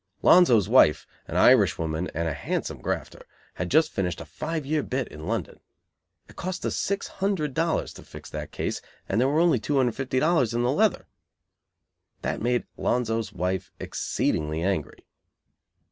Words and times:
Lonzo's 0.23 0.67
wife, 0.67 1.05
an 1.27 1.37
Irishwoman 1.37 2.09
and 2.15 2.27
a 2.27 2.33
handsome 2.33 2.81
grafter, 2.81 3.21
had 3.53 3.69
just 3.69 3.91
finished 3.91 4.19
a 4.19 4.25
five 4.25 4.65
year 4.65 4.81
bit 4.81 5.07
in 5.09 5.27
London. 5.27 5.59
It 6.27 6.35
cost 6.35 6.65
us 6.65 6.75
six 6.75 7.05
hundred 7.07 7.53
dollars 7.53 7.93
to 7.93 8.03
"fix" 8.03 8.27
that 8.31 8.51
case, 8.51 8.81
and 9.07 9.21
there 9.21 9.29
was 9.29 9.43
only 9.43 9.59
two 9.59 9.77
hundred 9.77 9.89
and 9.89 9.95
fifty 9.97 10.19
dollars 10.19 10.55
in 10.55 10.63
the 10.63 10.71
leather. 10.71 11.05
That 12.23 12.41
made 12.41 12.65
Lonzo's 12.77 13.31
wife 13.31 13.69
exceedingly 13.79 14.63
angry. 14.63 15.05